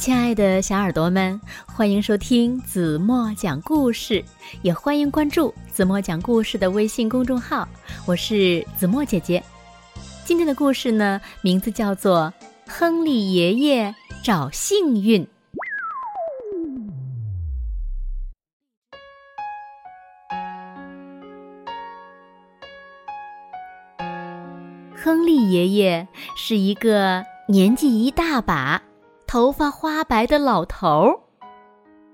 [0.00, 4.24] 亲爱的小耳朵们，欢迎收听子墨讲故事，
[4.62, 7.68] 也欢迎关注子墨讲故事的微信公众号。
[8.06, 9.44] 我是子墨姐姐。
[10.24, 12.32] 今天的故事呢，名字叫做
[12.72, 15.22] 《亨利爷爷找幸运》。
[24.96, 28.80] 亨利爷爷是一个年纪一大把。
[29.30, 31.20] 头发花白的老头儿，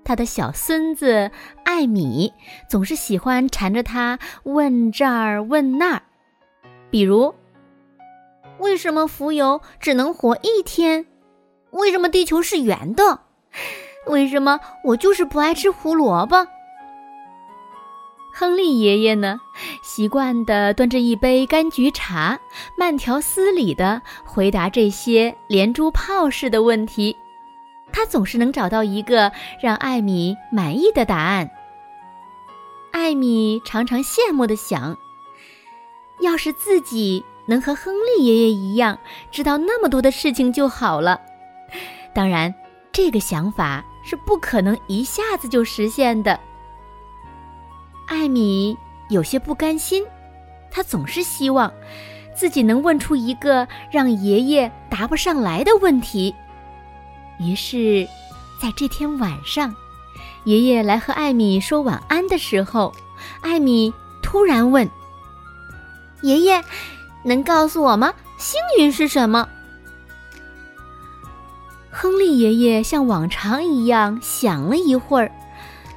[0.05, 1.31] 他的小孙子
[1.63, 2.31] 艾米
[2.69, 6.03] 总是喜欢缠着他问这儿问那儿，
[6.91, 7.33] 比如：
[8.59, 11.07] 为什么浮游只能活一天？
[11.71, 13.19] 为什么地球是圆的？
[14.05, 16.47] 为什么我就是不爱吃胡萝卜？
[18.39, 19.41] 亨利爷爷呢，
[19.81, 22.39] 习惯地端着一杯柑橘茶，
[22.75, 27.17] 慢条斯理地回答这些连珠炮似的问题。
[27.91, 31.49] 他总是能找到一个让艾米满意的答案。
[32.91, 34.95] 艾米常常羡慕地想：
[36.19, 38.99] 要是自己能和亨利爷爷一样，
[39.31, 41.19] 知道那么多的事情就好了。
[42.13, 42.53] 当然，
[42.91, 46.39] 这个想法是不可能一下子就实现的。
[48.07, 48.75] 艾米
[49.09, 50.03] 有些不甘心，
[50.71, 51.71] 他总是希望
[52.33, 56.33] 自己能问出一个让爷爷答不上来的问题。
[57.37, 58.07] 于是，
[58.61, 59.75] 在这天晚上，
[60.45, 62.93] 爷爷来和艾米说晚安的时候，
[63.41, 64.89] 艾米突然问
[66.23, 66.63] ：“爷爷，
[67.23, 68.13] 能告诉我吗？
[68.37, 69.47] 幸运是什么？”
[71.91, 75.31] 亨利爷爷像往常一样想了一会儿，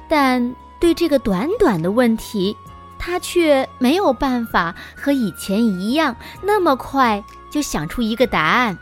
[0.09, 0.53] 但。
[0.81, 2.57] 对这个短短的问题，
[2.97, 8.77] 他却没有办法和以前一样那么快就想出一个答案。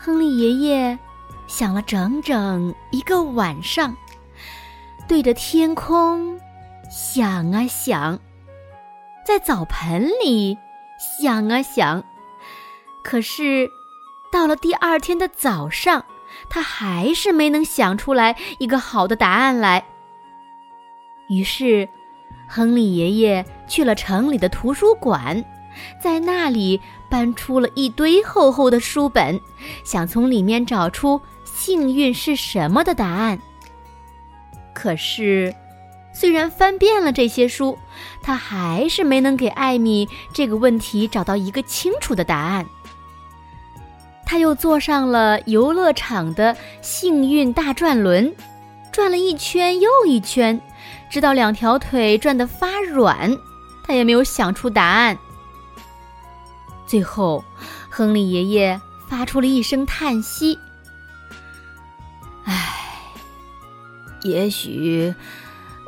[0.00, 0.98] 亨利爷爷
[1.46, 3.96] 想了整整一个晚上，
[5.08, 6.40] 对着天空
[6.90, 8.18] 想啊想，
[9.26, 10.56] 在澡盆里
[11.18, 12.04] 想啊想，
[13.02, 13.68] 可是
[14.30, 16.04] 到了第二天的早上，
[16.48, 19.84] 他还是没能想出来一个好的答案来。
[21.28, 21.88] 于是，
[22.48, 25.42] 亨利爷爷去了城里的图书馆，
[26.00, 29.40] 在那里搬出了一堆厚厚的书本，
[29.84, 33.40] 想从里面找出幸运是什么的答案。
[34.74, 35.54] 可是，
[36.12, 37.78] 虽然翻遍了这些书，
[38.22, 42.66] 他还是没能给艾米这个问题找到一个清楚的答案。
[44.26, 48.34] 他又坐上了游乐场的幸运大转轮，
[48.92, 50.60] 转了一圈又一圈。
[51.10, 53.38] 直到两条腿转得发软，
[53.82, 55.18] 他也没有想出答案。
[56.86, 57.44] 最后，
[57.90, 60.58] 亨利爷爷发出了一声叹息
[62.44, 62.78] ：“唉，
[64.22, 65.14] 也许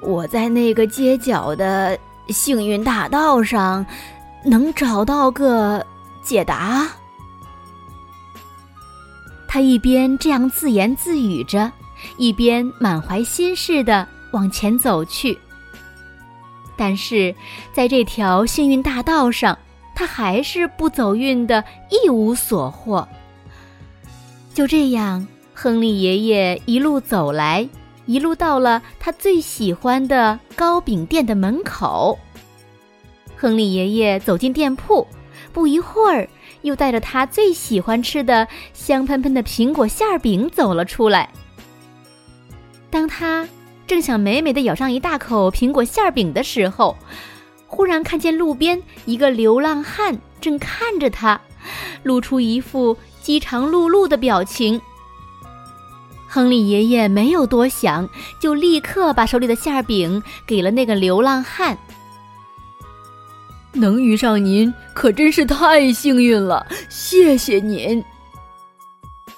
[0.03, 1.99] 我在那个街角的
[2.29, 3.85] 幸运大道上
[4.45, 5.87] 能找到个
[6.23, 6.87] 解答。”
[9.49, 11.73] 他一边这样自言自语着，
[12.17, 14.07] 一边满怀心事的。
[14.33, 15.39] 往前走去，
[16.77, 17.33] 但是
[17.73, 19.57] 在这条幸运大道上，
[19.95, 23.07] 他还是不走运的，一无所获。
[24.53, 27.69] 就这样，亨利爷爷一路走来，
[28.07, 32.19] 一路到了他最喜欢的糕饼店的门口。
[33.37, 35.07] 亨利爷爷走进店铺，
[35.53, 36.29] 不一会儿，
[36.63, 41.31] 又带着他最喜欢吃的香喷喷的苹果馅饼走了出来。
[42.95, 43.45] 当他。
[43.89, 46.97] 正想美美的咬上一大口苹果馅饼的时候，
[47.67, 51.39] 忽然看见路边一个流浪汉正看着他，
[52.05, 54.81] 露出一副饥肠辘辘的表情。
[56.29, 58.09] 亨利爷爷没有多想，
[58.41, 61.77] 就立刻把手里的馅饼给了那个流浪汉。
[63.73, 68.03] 能遇上您可真是太幸运了，谢谢您。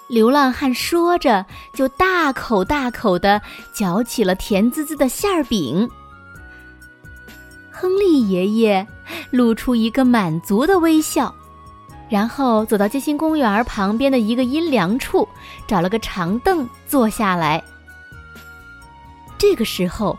[0.09, 3.41] 流浪汉说着，就大口大口的
[3.73, 5.89] 嚼起了甜滋滋的馅儿饼。
[7.71, 8.87] 亨利爷爷
[9.31, 11.35] 露出一个满足的微笑，
[12.09, 15.29] 然后走到街心公园旁边的一个阴凉处，
[15.67, 17.63] 找了个长凳坐下来。
[19.37, 20.17] 这个时候，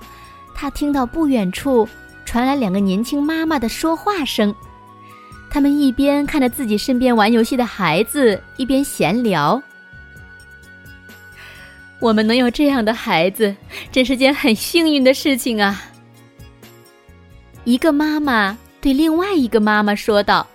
[0.54, 1.88] 他听到不远处
[2.26, 4.54] 传来两个年轻妈妈的说话声，
[5.50, 9.60] 他们一边看着自己身边玩游戏的孩子，一边闲聊。
[12.00, 13.56] 我们能有这样的孩子，
[13.92, 15.84] 真是件很幸运的事情啊！
[17.64, 20.46] 一个妈妈对另外一个妈妈说道。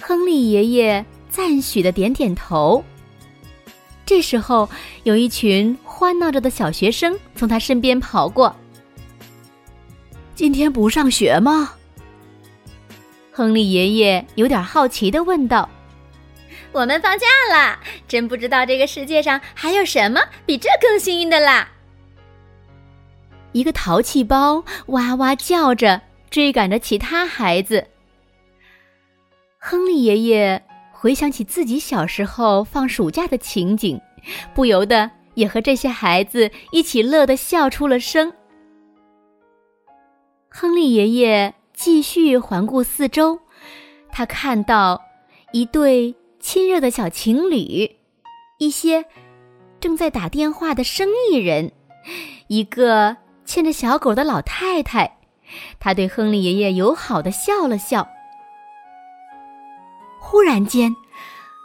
[0.00, 2.84] 亨利爷爷赞许的点点头。
[4.04, 4.68] 这时候，
[5.04, 8.54] 有一群欢闹着的小学生从他身边跑过。
[10.34, 11.72] 今天不上学吗？
[13.30, 15.68] 亨利爷爷有点好奇的问道。
[16.72, 21.68] “我们放假了，真不知道这个世界上还有什么比这更幸运的啦！”
[23.52, 27.88] 一个淘气包哇哇叫着，追赶着其他孩子。
[29.58, 30.62] 亨利爷爷
[30.92, 34.00] 回想起自己小时候放暑假的情景，
[34.54, 38.32] 不由得也和这些孩子一起乐得笑出了声。
[40.50, 43.40] 亨利爷爷继续环顾四周，
[44.10, 45.02] 他看到
[45.52, 47.96] 一对亲热的小情侣，
[48.58, 49.04] 一些
[49.80, 51.72] 正在打电话的生意人，
[52.46, 55.18] 一个牵着小狗的老太太。
[55.80, 58.06] 他对亨利爷爷友好的笑了笑。
[60.20, 60.94] 忽然间，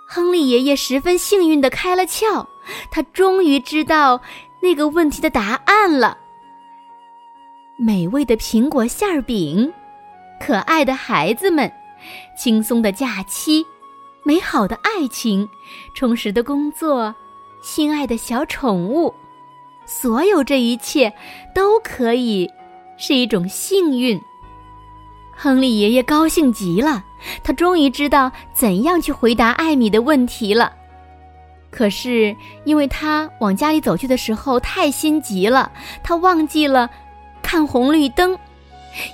[0.10, 2.48] 亨利爷爷十分幸运的开了窍，
[2.92, 4.22] 他终于知道
[4.62, 6.18] 那个问题的答案了。
[7.78, 9.74] 美味的苹果馅儿饼，
[10.40, 11.70] 可爱的孩子们，
[12.38, 13.66] 轻松的假期，
[14.24, 15.48] 美好的爱情，
[15.94, 17.14] 充实的工作，
[17.62, 19.14] 心爱的小宠物，
[19.86, 21.14] 所有这一切
[21.54, 22.50] 都可以
[22.98, 24.20] 是一种幸运。
[25.36, 27.04] 亨利爷爷高兴极了。
[27.42, 30.74] 他终于知道怎样去回答艾米的问题了，
[31.72, 32.36] 可是
[32.66, 35.72] 因为他往家里走去的时候太心急了，
[36.04, 36.90] 他忘记了
[37.42, 38.38] 看红绿灯。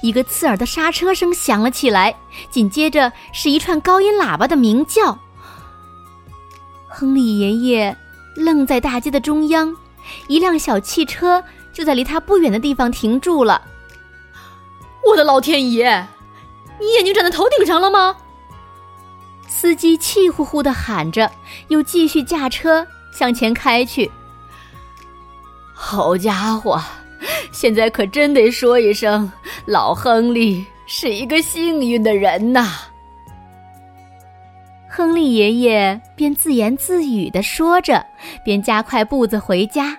[0.01, 2.15] 一个刺耳的刹车声响了起来，
[2.49, 5.17] 紧接着是一串高音喇叭的鸣叫。
[6.87, 7.95] 亨利爷爷
[8.35, 9.75] 愣在大街的中央，
[10.27, 13.61] 一辆小汽车就在离他不远的地方停住了。
[15.05, 16.07] 我的老天爷！
[16.79, 18.15] 你眼睛长在头顶上了吗？
[19.47, 21.29] 司机气呼呼的喊着，
[21.69, 24.09] 又继续驾车向前开去。
[25.73, 26.81] 好家伙，
[27.51, 29.31] 现在可真得说一声，
[29.69, 32.67] 老亨利是一个幸运的人呐！
[34.89, 38.03] 亨利爷爷边自言自语的说着，
[38.43, 39.95] 边加快步子回家。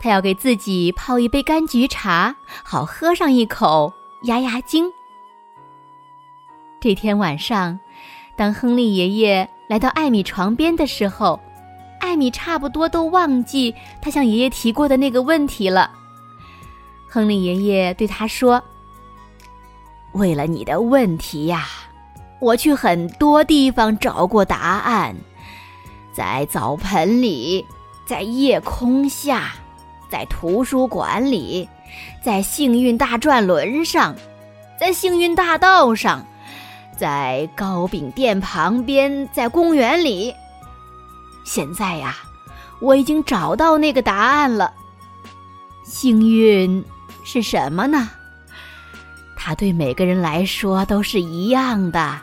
[0.00, 3.92] 他要给自己泡一杯柑橘茶，好喝上一口
[4.22, 4.90] 压压惊。
[6.80, 7.78] 这天晚上，
[8.34, 11.38] 当亨利爷爷来到艾米床边的时候，
[12.00, 15.90] 艾米差不多都忘记他向爷爷提过的那个问题了。
[17.06, 18.64] 亨利爷爷对他说
[20.14, 21.66] ：“为了你的问题呀，
[22.40, 25.14] 我去很多地方找过答案，
[26.12, 27.64] 在澡盆里，
[28.06, 29.52] 在夜空下，
[30.10, 31.68] 在图书馆里，
[32.22, 34.14] 在幸运大转轮上，
[34.80, 36.24] 在幸运大道上。”
[36.96, 40.32] 在糕饼店旁边，在公园里。
[41.44, 42.14] 现在呀，
[42.80, 44.72] 我已经找到那个答案了。
[45.84, 46.84] 幸运
[47.24, 48.08] 是什么呢？
[49.46, 52.18] 它对每个人来说都是一样的。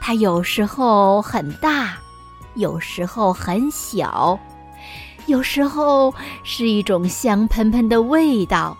[0.00, 1.96] 它有时候很大，
[2.54, 4.38] 有时候很小，
[5.26, 6.14] 有时候
[6.44, 8.76] 是一种香喷喷的味道。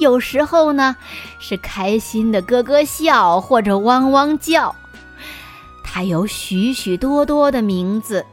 [0.00, 0.96] 有时候呢，
[1.38, 4.74] 是开心的咯咯笑或者汪汪叫。
[5.84, 8.26] 它有许许多多的名字，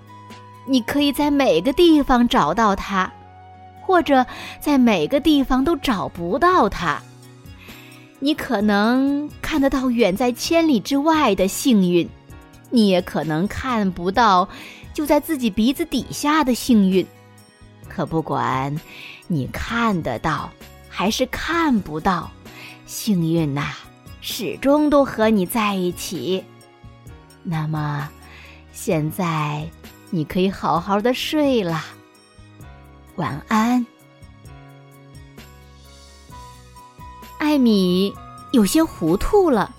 [0.65, 3.11] 你可以在每个地方找到它，
[3.85, 4.25] 或者
[4.59, 6.99] 在每个地方都找不到它。
[8.19, 12.09] 你可能看得到远在千里之外的幸运，
[12.69, 14.47] 你也可能看不到
[14.93, 17.05] 就在自己鼻子底下的幸运。
[17.87, 18.79] 可不管
[19.27, 20.49] 你看得到。
[20.97, 22.31] 还是看不到，
[22.85, 23.73] 幸运呐，
[24.21, 26.41] 始终都和你在一起。
[27.43, 28.09] 那么，
[28.71, 29.69] 现在
[30.09, 31.83] 你可以好好的睡了，
[33.17, 33.85] 晚安。
[37.45, 38.11] 艾米
[38.49, 39.71] 有些糊涂了，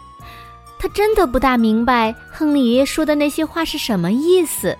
[0.78, 4.78] 他真的不大明白亨利爷爷说的那些话是什么意思。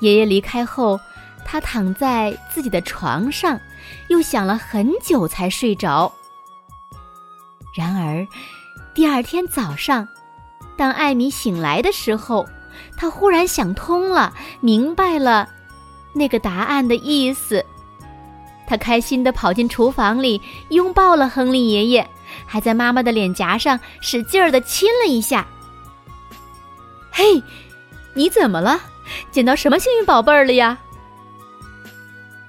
[0.00, 0.98] 爷爷离开后，
[1.44, 3.60] 他躺在自己的床上。
[4.08, 6.12] 又想了很久才睡着。
[7.72, 8.26] 然而，
[8.92, 10.08] 第二天早上，
[10.76, 12.44] 当艾米醒来的时候，
[12.96, 15.48] 他忽然想通了，明白了
[16.12, 17.64] 那个答案的意思。
[18.66, 22.06] 他开心地跑进厨房里，拥抱了亨利爷爷，
[22.44, 25.46] 还在妈妈的脸颊上使劲儿地亲了一下。
[27.10, 27.42] “嘿，
[28.14, 28.80] 你怎么了？
[29.30, 30.78] 捡到什么幸运宝贝儿了呀？”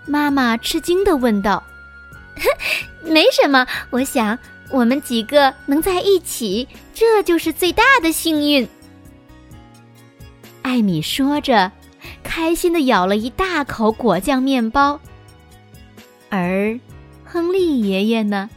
[0.07, 1.61] 妈妈吃惊地问道
[3.03, 4.37] ：“没什么，我想
[4.71, 8.67] 我们几个能在一起，这就是最大的幸运。”
[10.63, 11.71] 艾米说着，
[12.23, 14.99] 开心地咬了一大口果酱面包。
[16.29, 16.79] 而
[17.23, 18.49] 亨利爷爷呢，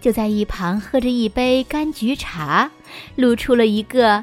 [0.00, 2.70] 就在一旁喝着一杯柑橘茶，
[3.16, 4.22] 露出了一个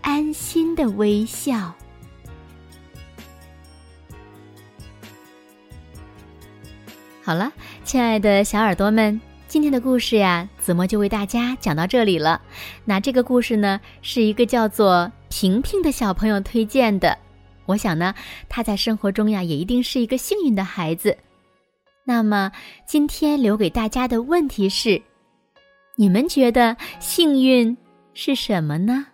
[0.00, 1.74] 安心的微笑。
[7.22, 7.52] 好了，
[7.84, 12.40] 亲爱的小耳朵们，今天的故事呀，子墨就为大家讲到这里了。
[12.84, 17.16] 那这个故事呢，是一个叫做平平的小朋友推荐的。
[17.66, 18.14] 我想呢，
[18.48, 21.16] 他在生活中呀，也一定是一个幸运的孩子。
[22.04, 22.50] 那么，
[22.86, 25.00] 今天留给大家的问题是：
[25.96, 27.76] 你们觉得幸运
[28.14, 29.06] 是什么呢？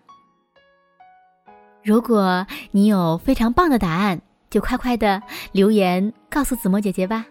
[1.82, 7.26] 如果你有非常棒的答案，就快快的留言告诉子墨姐姐吧。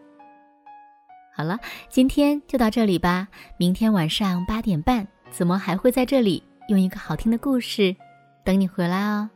[1.35, 1.59] 好了，
[1.89, 3.27] 今天就到这里吧。
[3.57, 7.95] 明天晚上八点半，子墨还会在这里用一个好听的故事
[8.43, 9.29] 等你回来哦。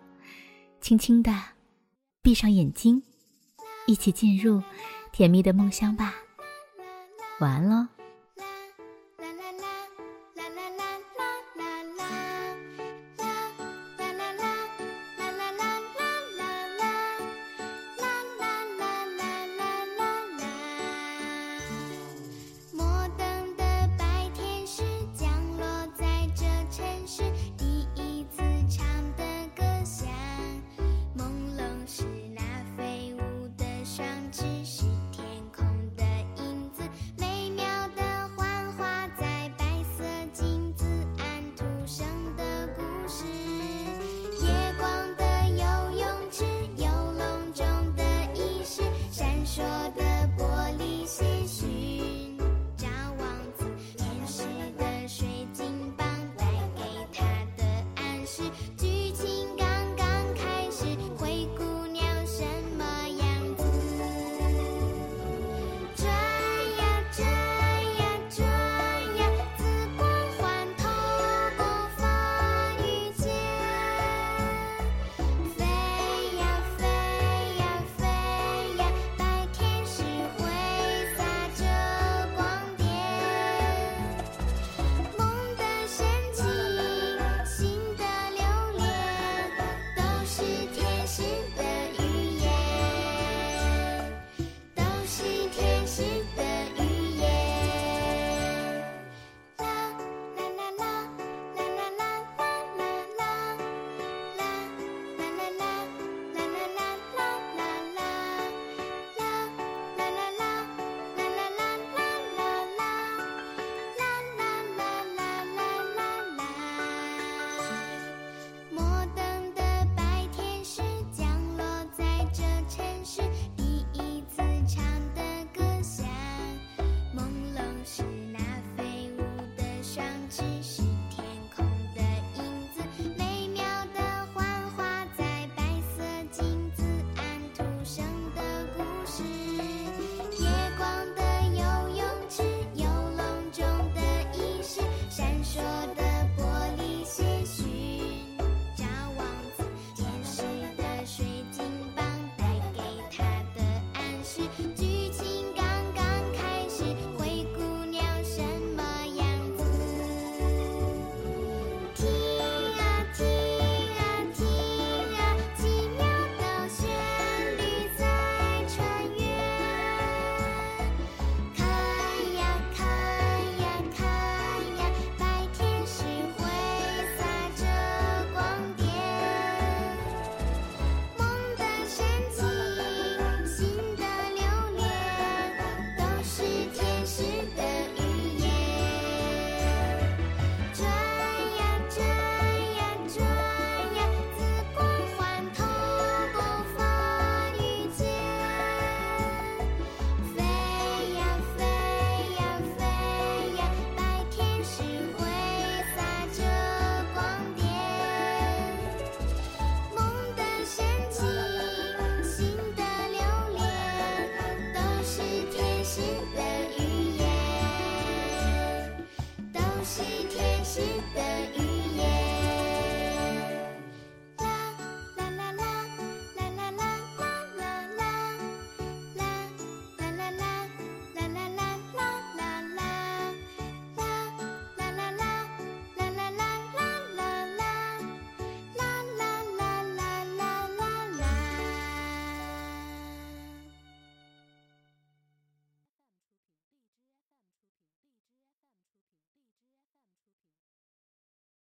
[0.80, 1.34] 轻轻的
[2.22, 3.04] 闭上眼睛，
[3.88, 4.62] 一起进入
[5.20, 6.16] 甜蜜的梦乡吧。
[7.42, 7.99] 晚安喽。